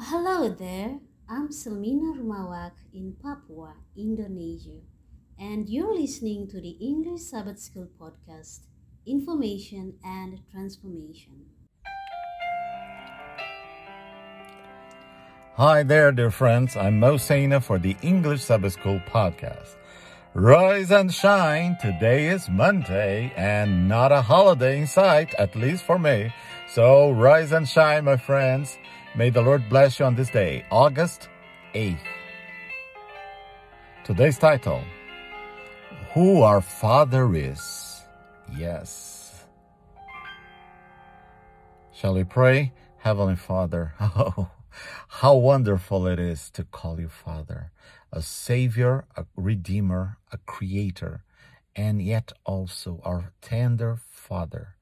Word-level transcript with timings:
Hello 0.00 0.48
there, 0.48 1.00
I'm 1.28 1.48
Selmina 1.48 2.14
Rumawak 2.14 2.70
in 2.94 3.16
Papua, 3.20 3.74
Indonesia, 3.96 4.78
and 5.36 5.68
you're 5.68 5.92
listening 5.92 6.46
to 6.50 6.60
the 6.60 6.78
English 6.80 7.22
Sabbath 7.22 7.58
School 7.58 7.88
podcast, 8.00 8.60
Information 9.06 9.94
and 10.04 10.38
Transformation. 10.52 11.46
Hi 15.56 15.82
there, 15.82 16.12
dear 16.12 16.30
friends. 16.30 16.76
I'm 16.76 17.00
Mo 17.00 17.16
Saina 17.16 17.60
for 17.60 17.80
the 17.80 17.96
English 18.00 18.42
Sabbath 18.42 18.74
School 18.74 19.02
podcast. 19.10 19.74
Rise 20.32 20.92
and 20.92 21.12
shine. 21.12 21.76
Today 21.80 22.28
is 22.28 22.48
Monday 22.48 23.32
and 23.36 23.88
not 23.88 24.12
a 24.12 24.22
holiday 24.22 24.78
in 24.78 24.86
sight, 24.86 25.34
at 25.34 25.56
least 25.56 25.82
for 25.82 25.98
me. 25.98 26.32
So 26.68 27.10
rise 27.10 27.50
and 27.50 27.68
shine, 27.68 28.04
my 28.04 28.16
friends. 28.16 28.78
May 29.18 29.30
the 29.30 29.42
Lord 29.42 29.68
bless 29.68 29.98
you 29.98 30.04
on 30.04 30.14
this 30.14 30.30
day, 30.30 30.64
August 30.70 31.28
8th. 31.74 31.98
Today's 34.04 34.38
title 34.38 34.80
Who 36.14 36.42
Our 36.42 36.60
Father 36.60 37.34
Is. 37.34 38.00
Yes. 38.56 39.44
Shall 41.92 42.14
we 42.14 42.22
pray? 42.22 42.72
Heavenly 42.98 43.34
Father, 43.34 43.92
oh, 44.00 44.50
how 45.08 45.34
wonderful 45.34 46.06
it 46.06 46.20
is 46.20 46.48
to 46.50 46.62
call 46.62 47.00
you 47.00 47.08
Father, 47.08 47.72
a 48.12 48.22
Savior, 48.22 49.04
a 49.16 49.26
Redeemer, 49.34 50.18
a 50.30 50.38
Creator, 50.46 51.24
and 51.74 52.00
yet 52.00 52.30
also 52.46 53.00
our 53.04 53.32
tender 53.42 53.98
Father 54.08 54.76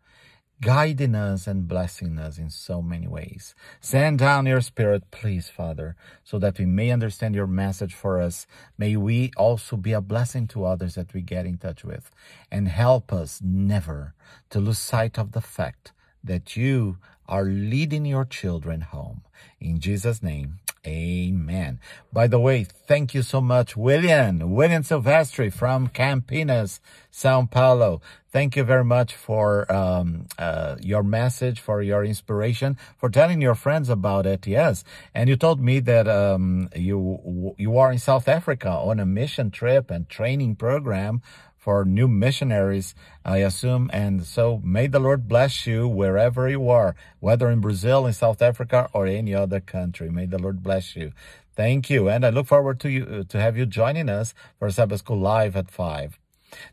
guiding 0.62 1.14
us 1.14 1.46
and 1.46 1.68
blessing 1.68 2.18
us 2.18 2.38
in 2.38 2.50
so 2.50 2.80
many 2.80 3.06
ways. 3.06 3.54
Send 3.80 4.18
down 4.18 4.46
your 4.46 4.60
spirit, 4.60 5.10
please, 5.10 5.48
Father, 5.48 5.96
so 6.24 6.38
that 6.38 6.58
we 6.58 6.66
may 6.66 6.90
understand 6.90 7.34
your 7.34 7.46
message 7.46 7.94
for 7.94 8.20
us. 8.20 8.46
May 8.78 8.96
we 8.96 9.32
also 9.36 9.76
be 9.76 9.92
a 9.92 10.00
blessing 10.00 10.46
to 10.48 10.64
others 10.64 10.94
that 10.94 11.12
we 11.12 11.20
get 11.20 11.46
in 11.46 11.58
touch 11.58 11.84
with 11.84 12.10
and 12.50 12.68
help 12.68 13.12
us 13.12 13.40
never 13.42 14.14
to 14.50 14.60
lose 14.60 14.78
sight 14.78 15.18
of 15.18 15.32
the 15.32 15.40
fact 15.40 15.92
that 16.24 16.56
you 16.56 16.98
are 17.28 17.44
leading 17.44 18.06
your 18.06 18.24
children 18.24 18.80
home. 18.80 19.22
In 19.60 19.78
Jesus' 19.80 20.22
name, 20.22 20.58
amen. 20.86 21.80
By 22.12 22.26
the 22.26 22.38
way, 22.38 22.64
thank 22.64 23.14
you 23.14 23.22
so 23.22 23.40
much, 23.40 23.76
William, 23.76 24.38
William 24.50 24.82
Silvestri 24.82 25.52
from 25.52 25.88
Campinas, 25.88 26.80
Sao 27.10 27.46
Paulo. 27.46 28.00
Thank 28.30 28.56
you 28.56 28.64
very 28.64 28.84
much 28.84 29.14
for 29.14 29.70
um, 29.72 30.26
uh, 30.38 30.76
your 30.80 31.02
message, 31.02 31.58
for 31.60 31.82
your 31.82 32.04
inspiration, 32.04 32.76
for 32.98 33.08
telling 33.08 33.40
your 33.40 33.54
friends 33.54 33.88
about 33.88 34.26
it. 34.26 34.46
Yes, 34.46 34.84
and 35.14 35.28
you 35.28 35.36
told 35.36 35.60
me 35.60 35.80
that 35.80 36.06
um, 36.06 36.68
you 36.74 37.54
you 37.58 37.78
are 37.78 37.90
in 37.90 37.98
South 37.98 38.28
Africa 38.28 38.68
on 38.68 39.00
a 39.00 39.06
mission 39.06 39.50
trip 39.50 39.90
and 39.90 40.08
training 40.08 40.56
program 40.56 41.22
for 41.66 41.84
new 41.84 42.06
missionaries, 42.06 42.94
I 43.24 43.38
assume. 43.38 43.90
And 43.92 44.24
so 44.24 44.60
may 44.62 44.86
the 44.86 45.00
Lord 45.00 45.26
bless 45.26 45.66
you 45.66 45.88
wherever 45.88 46.48
you 46.48 46.70
are, 46.70 46.94
whether 47.18 47.50
in 47.50 47.60
Brazil, 47.60 48.06
in 48.06 48.12
South 48.12 48.40
Africa, 48.40 48.88
or 48.92 49.08
any 49.08 49.34
other 49.34 49.58
country. 49.58 50.08
May 50.08 50.26
the 50.26 50.38
Lord 50.38 50.62
bless 50.62 50.94
you. 50.94 51.10
Thank 51.56 51.90
you. 51.90 52.08
And 52.08 52.24
I 52.24 52.30
look 52.30 52.46
forward 52.46 52.78
to 52.82 52.88
you, 52.88 53.04
uh, 53.04 53.24
to 53.24 53.40
have 53.40 53.56
you 53.56 53.66
joining 53.66 54.08
us 54.08 54.32
for 54.60 54.70
Sabbath 54.70 55.00
School 55.00 55.18
Live 55.18 55.56
at 55.56 55.72
5. 55.72 56.20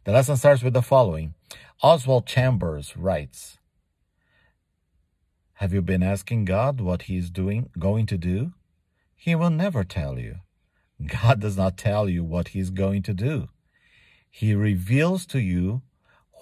The 0.04 0.12
lesson 0.12 0.38
starts 0.38 0.62
with 0.62 0.74
the 0.74 0.84
following. 0.84 1.34
Oswald 1.82 2.28
Chambers 2.28 2.96
writes, 2.96 3.58
Have 5.54 5.74
you 5.74 5.82
been 5.82 6.04
asking 6.04 6.46
God 6.46 6.80
what 6.80 7.04
he 7.04 7.18
is 7.18 7.32
doing, 7.32 7.72
going 7.80 8.06
to 8.06 8.18
do? 8.20 8.54
He 9.16 9.34
will 9.34 9.50
never 9.50 9.84
tell 9.84 10.20
you. 10.20 10.36
God 11.04 11.40
does 11.40 11.58
not 11.58 11.78
tell 11.78 12.08
you 12.08 12.24
what 12.24 12.50
he 12.50 12.60
is 12.60 12.70
going 12.70 13.02
to 13.02 13.16
do. 13.16 13.50
He 14.36 14.56
reveals 14.56 15.28
to 15.28 15.40
you 15.40 15.84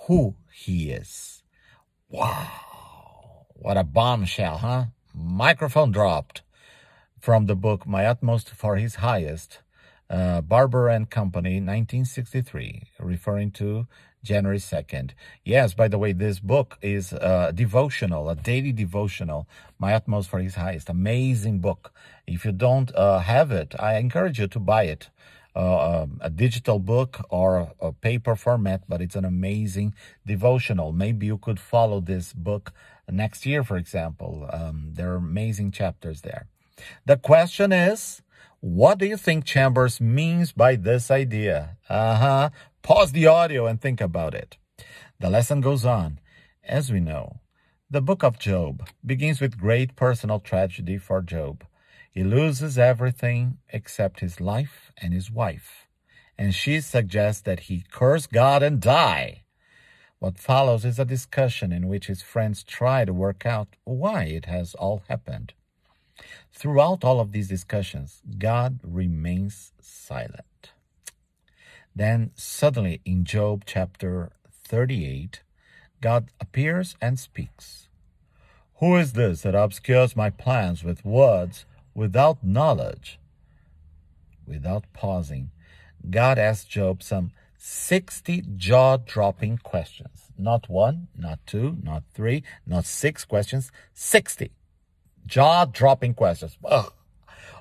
who 0.07 0.35
he 0.49 0.91
is. 0.91 1.43
Wow. 2.07 3.47
What 3.49 3.75
a 3.75 3.83
bombshell, 3.83 4.59
huh? 4.59 4.85
Microphone 5.13 5.91
dropped 5.91 6.41
from 7.19 7.47
the 7.47 7.55
book 7.55 7.85
My 7.85 8.05
Utmost 8.05 8.51
for 8.51 8.77
His 8.77 8.95
Highest, 8.95 9.59
uh, 10.09 10.39
Barbour 10.39 10.87
and 10.87 11.09
Company, 11.09 11.55
1963, 11.55 12.83
referring 12.97 13.51
to 13.51 13.87
January 14.23 14.59
2nd. 14.59 15.11
Yes, 15.43 15.73
by 15.73 15.89
the 15.89 15.97
way, 15.97 16.13
this 16.13 16.39
book 16.39 16.77
is 16.81 17.11
a 17.11 17.51
devotional, 17.53 18.29
a 18.29 18.37
daily 18.37 18.71
devotional, 18.71 19.49
My 19.77 19.93
Utmost 19.93 20.29
for 20.29 20.39
His 20.39 20.55
Highest. 20.55 20.89
Amazing 20.89 21.59
book. 21.59 21.91
If 22.25 22.45
you 22.45 22.53
don't 22.53 22.95
uh, 22.95 23.19
have 23.19 23.51
it, 23.51 23.75
I 23.77 23.97
encourage 23.97 24.39
you 24.39 24.47
to 24.47 24.59
buy 24.59 24.83
it 24.83 25.09
uh, 25.55 26.03
um, 26.03 26.19
a 26.21 26.29
digital 26.29 26.79
book 26.79 27.25
or 27.29 27.73
a, 27.79 27.91
paper 27.91 28.35
format, 28.35 28.83
but 28.87 29.01
it's 29.01 29.15
an 29.15 29.25
amazing 29.25 29.93
devotional. 30.25 30.91
Maybe 30.91 31.25
you 31.25 31.37
could 31.37 31.59
follow 31.59 31.99
this 31.99 32.33
book 32.33 32.73
next 33.09 33.45
year, 33.45 33.63
for 33.63 33.77
example. 33.77 34.49
Um, 34.51 34.91
there 34.93 35.11
are 35.11 35.17
amazing 35.17 35.71
chapters 35.71 36.21
there. 36.21 36.47
The 37.05 37.17
question 37.17 37.71
is, 37.71 38.21
what 38.61 38.97
do 38.97 39.05
you 39.05 39.17
think 39.17 39.45
Chambers 39.45 39.99
means 39.99 40.51
by 40.51 40.75
this 40.75 41.11
idea? 41.11 41.77
Uh 41.89 42.15
huh. 42.15 42.49
Pause 42.81 43.11
the 43.11 43.27
audio 43.27 43.65
and 43.67 43.79
think 43.81 43.99
about 43.99 44.33
it. 44.33 44.57
The 45.19 45.29
lesson 45.29 45.61
goes 45.61 45.85
on. 45.85 46.19
As 46.63 46.91
we 46.91 46.99
know, 46.99 47.39
the 47.89 48.01
book 48.01 48.23
of 48.23 48.39
Job 48.39 48.87
begins 49.05 49.41
with 49.41 49.59
great 49.59 49.95
personal 49.95 50.39
tragedy 50.39 50.97
for 50.97 51.21
Job. 51.21 51.65
He 52.11 52.25
loses 52.25 52.77
everything 52.77 53.59
except 53.69 54.19
his 54.19 54.41
life 54.41 54.91
and 55.01 55.13
his 55.13 55.31
wife, 55.31 55.87
and 56.37 56.53
she 56.53 56.81
suggests 56.81 57.41
that 57.43 57.61
he 57.61 57.85
curse 57.89 58.27
God 58.27 58.61
and 58.61 58.81
die. 58.81 59.43
What 60.19 60.37
follows 60.37 60.83
is 60.83 60.99
a 60.99 61.05
discussion 61.05 61.71
in 61.71 61.87
which 61.87 62.07
his 62.07 62.21
friends 62.21 62.63
try 62.63 63.05
to 63.05 63.13
work 63.13 63.45
out 63.45 63.69
why 63.85 64.25
it 64.25 64.45
has 64.45 64.75
all 64.75 65.03
happened. 65.07 65.53
Throughout 66.51 67.03
all 67.05 67.21
of 67.21 67.31
these 67.31 67.47
discussions, 67.47 68.21
God 68.37 68.79
remains 68.83 69.71
silent. 69.79 70.73
Then 71.95 72.31
suddenly 72.35 73.01
in 73.05 73.23
Job 73.23 73.63
chapter 73.65 74.31
38, 74.65 75.41
God 76.01 76.29
appears 76.41 76.95
and 77.01 77.17
speaks. 77.17 77.87
Who 78.75 78.97
is 78.97 79.13
this 79.13 79.41
that 79.41 79.55
obscures 79.55 80.15
my 80.15 80.29
plans 80.29 80.83
with 80.83 81.05
words 81.05 81.65
without 81.93 82.43
knowledge, 82.43 83.19
without 84.47 84.85
pausing, 84.93 85.51
God 86.09 86.37
asked 86.37 86.69
Job 86.69 87.03
some 87.03 87.31
60 87.57 88.43
jaw 88.57 88.97
dropping 88.97 89.59
questions. 89.59 90.31
Not 90.37 90.67
one, 90.69 91.07
not 91.15 91.39
two, 91.45 91.77
not 91.83 92.03
three, 92.13 92.43
not 92.65 92.85
six 92.85 93.23
questions, 93.23 93.71
60 93.93 94.51
jaw 95.27 95.65
dropping 95.65 96.15
questions. 96.15 96.57
Ugh. 96.65 96.91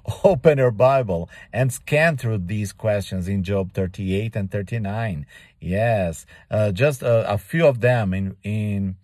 Open 0.24 0.58
your 0.58 0.70
Bible 0.70 1.28
and 1.52 1.72
scan 1.72 2.16
through 2.16 2.38
these 2.38 2.72
questions 2.72 3.28
in 3.28 3.42
Job 3.42 3.72
38 3.72 4.36
and 4.36 4.50
39. 4.50 5.26
Yes, 5.60 6.26
uh, 6.50 6.72
just 6.72 7.02
a, 7.02 7.30
a, 7.30 7.36
few 7.38 7.66
of 7.66 7.80
them 7.80 8.14
in 8.14 8.36
in 8.42 8.96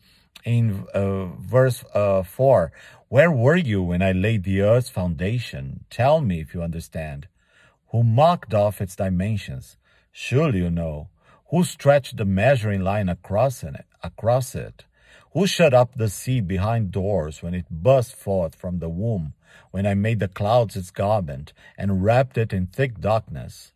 in 0.45 0.87
uh, 0.95 1.27
verse 1.27 1.85
uh, 1.93 2.23
4. 2.23 2.73
Where 3.09 3.31
were 3.31 3.57
you 3.57 3.85
when 3.85 4.03
I 4.03 4.11
laid 4.11 4.43
the 4.43 4.63
earth's 4.63 4.91
foundation? 4.91 5.85
Tell 5.91 6.21
me 6.21 6.41
if 6.41 6.53
you 6.53 6.63
understand. 6.63 7.29
Who 7.91 8.03
marked 8.03 8.53
off 8.53 8.81
its 8.81 8.97
dimensions? 8.97 9.77
Surely 10.11 10.59
you 10.59 10.71
know. 10.71 11.09
Who 11.51 11.63
stretched 11.63 12.17
the 12.17 12.25
measuring 12.25 12.81
line 12.81 13.09
across 13.09 13.63
it? 13.63 13.85
Across 14.03 14.57
it? 14.57 14.87
Who 15.35 15.47
shut 15.47 15.73
up 15.73 15.95
the 15.95 16.09
sea 16.09 16.41
behind 16.41 16.91
doors 16.91 17.45
when 17.45 17.55
it 17.55 17.71
burst 17.71 18.17
forth 18.17 18.57
from 18.57 18.81
the 18.81 18.89
womb? 18.89 19.35
When 19.71 19.87
I 19.87 19.95
made 19.95 20.19
the 20.19 20.27
clouds 20.27 20.75
its 20.75 20.91
garment 20.91 21.53
and 21.79 22.03
wrapped 22.03 22.37
it 22.37 22.53
in 22.53 22.67
thick 22.67 22.99
darkness? 22.99 23.71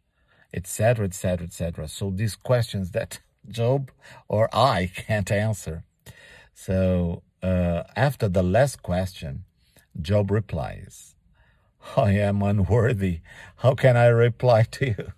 Etc., 0.52 1.04
etc., 1.04 1.46
etc. 1.46 1.86
So 1.86 2.10
these 2.10 2.34
questions 2.34 2.90
that 2.90 3.20
Job 3.48 3.92
or 4.26 4.48
I 4.52 4.90
can't 4.92 5.30
answer. 5.30 5.84
So 6.52 7.22
uh, 7.42 7.84
after 7.96 8.28
the 8.28 8.42
last 8.42 8.82
question, 8.82 9.44
Job 10.00 10.30
replies, 10.30 11.14
I 11.96 12.12
am 12.12 12.42
unworthy. 12.42 13.20
How 13.56 13.74
can 13.74 13.96
I 13.96 14.06
reply 14.06 14.62
to 14.72 14.86
you? 14.86 15.12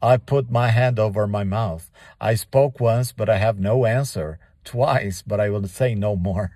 I 0.00 0.16
put 0.18 0.50
my 0.50 0.68
hand 0.68 0.98
over 0.98 1.26
my 1.26 1.44
mouth. 1.44 1.90
I 2.20 2.34
spoke 2.34 2.78
once, 2.80 3.12
but 3.12 3.28
I 3.28 3.38
have 3.38 3.58
no 3.58 3.86
answer. 3.86 4.38
Twice, 4.64 5.22
but 5.22 5.40
I 5.40 5.50
will 5.50 5.66
say 5.66 5.94
no 5.94 6.16
more. 6.16 6.52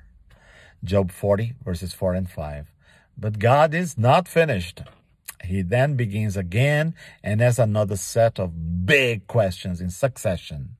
Job 0.85 1.11
40, 1.11 1.55
verses 1.65 1.93
4 1.93 2.15
and 2.15 2.31
5. 2.31 2.73
But 3.17 3.39
God 3.41 3.75
is 3.75 3.99
not 3.99 4.29
finished. 4.29 4.83
He 5.45 5.63
then 5.63 5.95
begins 5.95 6.37
again 6.37 6.95
and 7.23 7.41
has 7.41 7.59
another 7.59 7.97
set 7.97 8.39
of 8.39 8.87
big 8.87 9.27
questions 9.27 9.81
in 9.81 9.91
succession. 9.91 10.77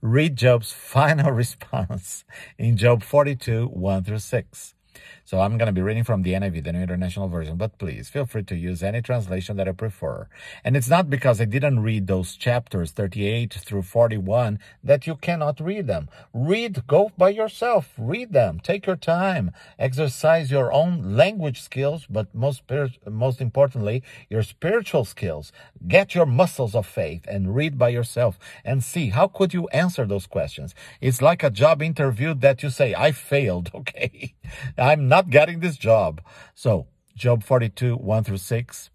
Read 0.00 0.36
Job's 0.36 0.72
final 0.94 1.30
response 1.30 2.24
in 2.58 2.76
Job 2.76 3.02
42, 3.02 3.66
1 3.66 4.04
through 4.04 4.18
6. 4.18 4.74
So 5.24 5.40
I'm 5.40 5.58
going 5.58 5.66
to 5.66 5.72
be 5.72 5.82
reading 5.82 6.04
from 6.04 6.22
the 6.22 6.32
NIV, 6.32 6.64
the 6.64 6.72
New 6.72 6.82
International 6.82 7.28
Version, 7.28 7.56
but 7.56 7.78
please 7.78 8.08
feel 8.08 8.26
free 8.26 8.44
to 8.44 8.56
use 8.56 8.82
any 8.82 9.02
translation 9.02 9.56
that 9.56 9.68
I 9.68 9.72
prefer. 9.72 10.28
And 10.64 10.76
it's 10.76 10.88
not 10.88 11.10
because 11.10 11.40
I 11.40 11.44
didn't 11.44 11.80
read 11.80 12.06
those 12.06 12.34
chapters 12.34 12.92
38 12.92 13.52
through 13.52 13.82
41 13.82 14.58
that 14.82 15.06
you 15.06 15.16
cannot 15.16 15.60
read 15.60 15.86
them. 15.86 16.08
Read, 16.32 16.86
go 16.86 17.10
by 17.16 17.30
yourself, 17.30 17.92
read 17.98 18.32
them, 18.32 18.60
take 18.60 18.86
your 18.86 18.96
time, 18.96 19.50
exercise 19.78 20.50
your 20.50 20.72
own 20.72 21.16
language 21.16 21.60
skills, 21.60 22.06
but 22.08 22.34
most, 22.34 22.62
most 23.06 23.40
importantly, 23.40 24.02
your 24.30 24.42
spiritual 24.42 25.04
skills. 25.04 25.52
Get 25.86 26.14
your 26.14 26.26
muscles 26.26 26.74
of 26.74 26.86
faith 26.86 27.24
and 27.28 27.54
read 27.54 27.78
by 27.78 27.90
yourself 27.90 28.38
and 28.64 28.82
see 28.82 29.10
how 29.10 29.28
could 29.28 29.54
you 29.54 29.68
answer 29.68 30.06
those 30.06 30.26
questions. 30.26 30.74
It's 31.00 31.22
like 31.22 31.42
a 31.42 31.50
job 31.50 31.82
interview 31.82 32.34
that 32.34 32.62
you 32.62 32.70
say, 32.70 32.94
I 32.94 33.12
failed. 33.12 33.70
Okay. 33.78 34.34
I'm 34.76 35.08
not 35.08 35.30
getting 35.30 35.60
this 35.60 35.76
job. 35.76 36.20
So 36.54 36.86
Job 37.16 37.42
42, 37.42 37.96
1 37.96 38.24
through 38.24 38.36
6. 38.36 38.90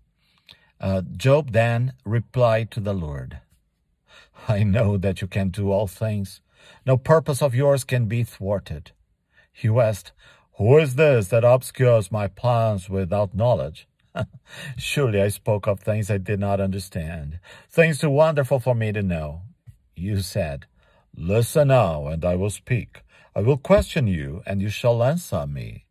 Uh, 0.80 1.02
Job 1.16 1.52
then 1.52 1.94
replied 2.06 2.72
to 2.72 2.80
the 2.80 2.94
Lord, 2.94 3.40
I 4.48 4.64
know 4.64 4.98
that 4.98 5.22
you 5.22 5.28
can 5.28 5.50
do 5.50 5.72
all 5.72 5.88
things. 5.88 6.42
No 6.86 6.98
purpose 6.98 7.42
of 7.42 7.56
yours 7.56 7.84
can 7.84 8.06
be 8.08 8.24
thwarted. 8.24 8.92
He 9.52 9.70
asked, 9.70 10.12
Who 10.58 10.78
is 10.78 10.96
this 10.96 11.28
that 11.30 11.44
obscures 11.44 12.12
my 12.12 12.28
plans 12.28 12.90
without 12.90 13.36
knowledge? 13.36 13.88
Surely 14.78 15.22
I 15.22 15.30
spoke 15.30 15.68
of 15.68 15.80
things 15.80 16.10
I 16.10 16.18
did 16.18 16.40
not 16.40 16.60
understand, 16.60 17.40
things 17.70 18.00
too 18.00 18.10
wonderful 18.10 18.60
for 18.60 18.76
me 18.76 18.92
to 18.92 19.02
know. 19.02 19.42
You 19.96 20.22
said, 20.22 20.66
Listen 21.16 21.68
now, 21.68 22.08
and 22.08 22.26
I 22.26 22.36
will 22.36 22.50
speak. 22.50 23.03
I 23.36 23.42
will 23.42 23.58
question 23.58 24.08
you, 24.08 24.44
and 24.46 24.62
you 24.62 24.70
shall 24.70 25.04
answer 25.04 25.48
me. 25.48 25.86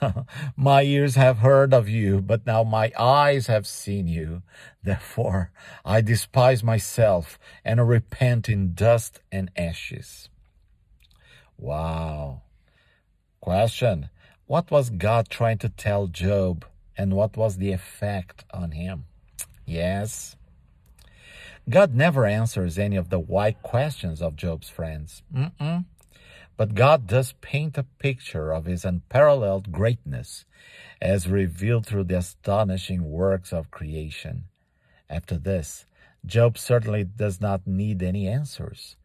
my 0.56 0.82
ears 0.82 1.14
have 1.14 1.38
heard 1.38 1.72
of 1.72 1.88
you, 1.88 2.20
but 2.20 2.46
now 2.46 2.64
my 2.64 2.92
eyes 2.98 3.46
have 3.46 3.66
seen 3.66 4.08
you. 4.08 4.42
Therefore, 4.82 5.50
I 5.84 6.00
despise 6.00 6.64
myself 6.64 7.38
and 7.64 7.86
repent 7.86 8.48
in 8.48 8.74
dust 8.74 9.20
and 9.30 9.50
ashes. 9.56 10.28
Wow. 11.56 12.42
Question. 13.40 14.08
What 14.46 14.70
was 14.70 14.90
God 14.90 15.28
trying 15.28 15.58
to 15.58 15.68
tell 15.68 16.06
Job 16.06 16.64
and 16.96 17.14
what 17.14 17.36
was 17.36 17.58
the 17.58 17.72
effect 17.72 18.44
on 18.52 18.72
him? 18.72 19.04
Yes. 19.64 20.36
God 21.68 21.94
never 21.94 22.26
answers 22.26 22.78
any 22.78 22.96
of 22.96 23.10
the 23.10 23.20
why 23.20 23.52
questions 23.52 24.20
of 24.20 24.34
Job's 24.34 24.68
friends. 24.68 25.22
Mm-mm. 25.32 25.84
But 26.60 26.74
God 26.74 27.06
does 27.06 27.32
paint 27.40 27.78
a 27.78 27.84
picture 27.84 28.52
of 28.52 28.66
his 28.66 28.84
unparalleled 28.84 29.72
greatness 29.72 30.44
as 31.00 31.26
revealed 31.26 31.86
through 31.86 32.04
the 32.04 32.18
astonishing 32.18 33.10
works 33.10 33.50
of 33.50 33.70
creation. 33.70 34.44
After 35.08 35.38
this, 35.38 35.86
Job 36.26 36.58
certainly 36.58 37.04
does 37.04 37.40
not 37.40 37.66
need 37.66 38.02
any 38.02 38.28
answers. 38.28 38.96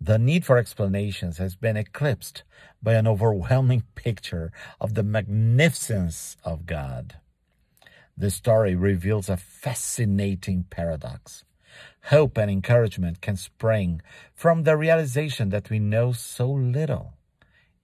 The 0.00 0.20
need 0.20 0.44
for 0.44 0.56
explanations 0.56 1.38
has 1.38 1.56
been 1.56 1.76
eclipsed 1.76 2.44
by 2.80 2.94
an 2.94 3.08
overwhelming 3.08 3.82
picture 3.96 4.52
of 4.80 4.94
the 4.94 5.02
magnificence 5.02 6.36
of 6.44 6.64
God. 6.64 7.16
The 8.16 8.30
story 8.30 8.76
reveals 8.76 9.28
a 9.28 9.36
fascinating 9.36 10.62
paradox. 10.70 11.42
Hope 12.04 12.38
and 12.38 12.50
encouragement 12.50 13.20
can 13.20 13.36
spring 13.36 14.00
from 14.34 14.62
the 14.62 14.76
realization 14.76 15.50
that 15.50 15.70
we 15.70 15.78
know 15.78 16.12
so 16.12 16.50
little. 16.50 17.14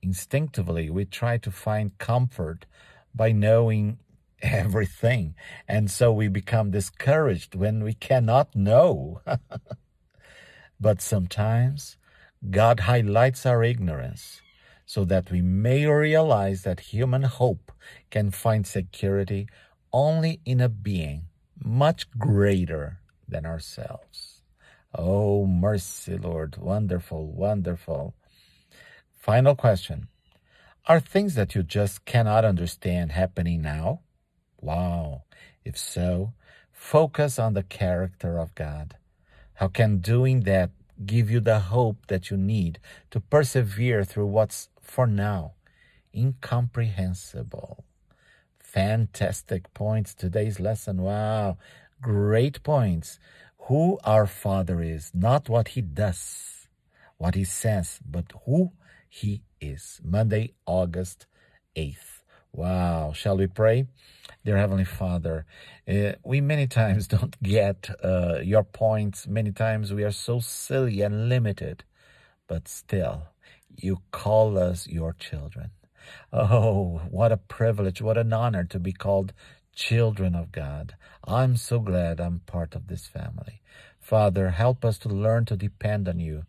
Instinctively, 0.02 0.90
we 0.90 1.04
try 1.04 1.38
to 1.38 1.50
find 1.50 1.98
comfort 1.98 2.66
by 3.14 3.32
knowing 3.32 3.98
everything, 4.42 5.34
and 5.68 5.90
so 5.90 6.12
we 6.12 6.28
become 6.28 6.70
discouraged 6.70 7.54
when 7.54 7.84
we 7.84 7.94
cannot 7.94 8.54
know. 8.54 9.20
but 10.80 11.00
sometimes 11.00 11.96
God 12.50 12.80
highlights 12.80 13.46
our 13.46 13.62
ignorance 13.62 14.40
so 14.84 15.04
that 15.04 15.30
we 15.30 15.42
may 15.42 15.86
realize 15.86 16.62
that 16.62 16.80
human 16.80 17.22
hope 17.22 17.72
can 18.10 18.30
find 18.30 18.66
security 18.66 19.48
only 19.92 20.40
in 20.44 20.60
a 20.60 20.68
being 20.68 21.24
much 21.62 22.10
greater 22.18 23.00
than 23.28 23.46
ourselves. 23.46 24.42
Oh, 24.94 25.46
mercy, 25.46 26.16
Lord. 26.16 26.56
Wonderful, 26.56 27.26
wonderful. 27.26 28.14
Final 29.10 29.54
question 29.54 30.08
Are 30.86 31.00
things 31.00 31.34
that 31.34 31.54
you 31.54 31.62
just 31.62 32.04
cannot 32.04 32.44
understand 32.44 33.12
happening 33.12 33.62
now? 33.62 34.00
Wow. 34.60 35.24
If 35.64 35.76
so, 35.76 36.32
focus 36.72 37.38
on 37.38 37.54
the 37.54 37.62
character 37.62 38.38
of 38.38 38.54
God. 38.54 38.96
How 39.54 39.68
can 39.68 39.98
doing 39.98 40.40
that 40.40 40.70
give 41.04 41.30
you 41.30 41.40
the 41.40 41.60
hope 41.60 42.06
that 42.06 42.30
you 42.30 42.36
need 42.36 42.78
to 43.10 43.20
persevere 43.20 44.04
through 44.04 44.26
what's 44.26 44.68
for 44.80 45.06
now 45.06 45.54
incomprehensible? 46.14 47.84
Fantastic 48.58 49.72
points. 49.74 50.14
Today's 50.14 50.60
lesson. 50.60 51.02
Wow 51.02 51.58
great 52.00 52.62
points. 52.62 53.18
Who 53.68 53.98
our 54.04 54.26
Father 54.26 54.80
is, 54.80 55.10
not 55.12 55.48
what 55.48 55.68
He 55.68 55.82
does, 55.82 56.68
what 57.18 57.34
He 57.34 57.44
says, 57.44 58.00
but 58.08 58.32
who 58.44 58.72
He 59.08 59.42
is. 59.60 60.00
Monday, 60.04 60.54
August 60.66 61.26
8th. 61.76 62.22
Wow. 62.52 63.12
Shall 63.12 63.36
we 63.36 63.48
pray? 63.48 63.86
Dear 64.44 64.56
Heavenly 64.56 64.84
Father, 64.84 65.44
uh, 65.88 66.12
we 66.24 66.40
many 66.40 66.66
times 66.66 67.06
don't 67.16 67.40
get 67.42 67.90
uh, 68.02 68.38
your 68.42 68.62
points. 68.62 69.26
Many 69.26 69.52
times 69.52 69.92
we 69.92 70.04
are 70.04 70.12
so 70.12 70.40
silly 70.40 71.02
and 71.02 71.28
limited, 71.28 71.84
but 72.46 72.68
still, 72.68 73.24
you 73.76 73.98
call 74.12 74.56
us 74.56 74.86
your 74.86 75.12
children. 75.12 75.70
Oh, 76.32 77.02
what 77.10 77.32
a 77.32 77.36
privilege, 77.36 78.00
what 78.00 78.16
an 78.16 78.32
honor 78.32 78.64
to 78.64 78.78
be 78.78 78.92
called 78.92 79.32
children 79.76 80.34
of 80.34 80.50
God. 80.50 80.96
I'm 81.24 81.56
so 81.56 81.78
glad 81.78 82.18
I'm 82.18 82.40
part 82.46 82.74
of 82.74 82.88
this 82.88 83.06
family. 83.06 83.60
Father, 84.00 84.50
help 84.50 84.84
us 84.84 84.98
to 84.98 85.08
learn 85.08 85.44
to 85.44 85.56
depend 85.56 86.08
on 86.08 86.18
you. 86.18 86.44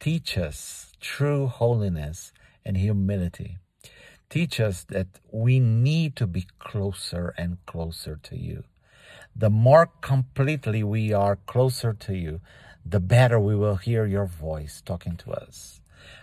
Teach 0.00 0.38
us 0.38 0.92
true 1.00 1.48
holiness 1.48 2.32
and 2.64 2.76
humility. 2.76 3.58
Teach 4.30 4.60
us 4.60 4.84
that 4.84 5.08
we 5.30 5.58
need 5.58 6.14
to 6.16 6.26
be 6.26 6.46
closer 6.58 7.34
and 7.36 7.58
closer 7.66 8.18
to 8.22 8.36
you. 8.36 8.64
The 9.34 9.50
more 9.50 9.90
completely 10.00 10.82
we 10.82 11.12
are 11.12 11.36
closer 11.46 11.92
to 11.92 12.14
you, 12.14 12.40
the 12.84 13.00
better 13.00 13.40
we 13.40 13.56
will 13.56 13.76
hear 13.76 14.06
your 14.06 14.26
voice 14.26 14.82
talking 14.84 15.16
to 15.16 15.32
us. 15.32 15.80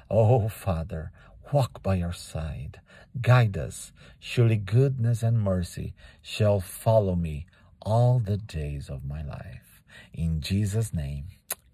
Oh, 0.09 0.47
Father, 0.49 1.11
walk 1.55 1.81
by 1.81 2.01
our 2.01 2.11
side. 2.11 2.81
Guide 3.21 3.57
us. 3.57 3.93
Surely 4.19 4.57
goodness 4.57 5.23
and 5.23 5.41
mercy 5.41 5.93
shall 6.21 6.59
follow 6.59 7.15
me 7.15 7.45
all 7.81 8.19
the 8.19 8.35
days 8.35 8.89
of 8.89 9.05
my 9.05 9.23
life. 9.23 9.81
In 10.13 10.41
Jesus' 10.41 10.93
name, 10.93 11.27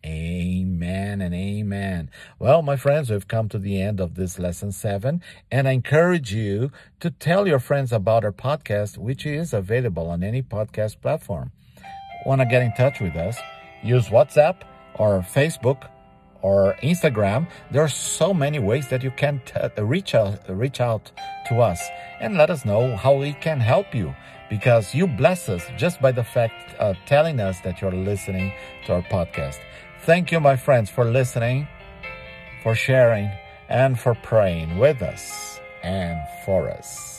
Amen 0.05 1.19
and 1.21 1.33
amen. 1.33 2.11
Well, 2.37 2.61
my 2.61 2.75
friends, 2.75 3.09
we've 3.09 3.27
come 3.27 3.49
to 3.49 3.57
the 3.57 3.81
end 3.81 3.99
of 3.99 4.13
this 4.13 4.37
lesson 4.37 4.71
seven, 4.71 5.23
and 5.51 5.67
I 5.67 5.71
encourage 5.71 6.31
you 6.31 6.71
to 6.99 7.09
tell 7.09 7.47
your 7.47 7.59
friends 7.59 7.91
about 7.91 8.23
our 8.23 8.31
podcast, 8.31 8.99
which 8.99 9.25
is 9.25 9.51
available 9.51 10.07
on 10.09 10.23
any 10.23 10.43
podcast 10.43 11.01
platform. 11.01 11.51
Want 12.25 12.41
to 12.41 12.45
get 12.45 12.61
in 12.61 12.73
touch 12.73 12.99
with 12.99 13.15
us? 13.15 13.37
Use 13.83 14.09
WhatsApp 14.09 14.57
or 14.95 15.21
Facebook 15.21 15.89
or 16.41 16.75
Instagram, 16.83 17.47
there 17.71 17.83
are 17.83 17.89
so 17.89 18.33
many 18.33 18.59
ways 18.59 18.89
that 18.89 19.03
you 19.03 19.11
can 19.11 19.41
t- 19.45 19.81
reach 19.81 20.15
out, 20.15 20.39
reach 20.49 20.81
out 20.81 21.11
to 21.47 21.59
us 21.59 21.81
and 22.19 22.37
let 22.37 22.49
us 22.49 22.65
know 22.65 22.95
how 22.95 23.13
we 23.13 23.33
can 23.33 23.59
help 23.59 23.93
you 23.93 24.13
because 24.49 24.93
you 24.93 25.07
bless 25.07 25.47
us 25.49 25.63
just 25.77 26.01
by 26.01 26.11
the 26.11 26.23
fact 26.23 26.75
of 26.79 26.97
telling 27.05 27.39
us 27.39 27.59
that 27.61 27.81
you're 27.81 27.91
listening 27.91 28.51
to 28.85 28.93
our 28.93 29.01
podcast. 29.03 29.59
Thank 30.03 30.31
you, 30.31 30.39
my 30.39 30.55
friends, 30.55 30.89
for 30.89 31.05
listening, 31.05 31.67
for 32.63 32.75
sharing, 32.75 33.31
and 33.69 33.99
for 33.99 34.15
praying 34.15 34.77
with 34.77 35.01
us 35.01 35.59
and 35.83 36.19
for 36.45 36.69
us. 36.69 37.10